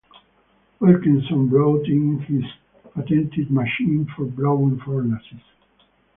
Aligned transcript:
Wilkinson 0.79 1.47
brought 1.47 1.85
in 1.85 2.21
his 2.21 2.43
patented 2.95 3.51
machine 3.51 4.07
for 4.15 4.25
blowing 4.25 4.79
furnaces. 4.79 5.43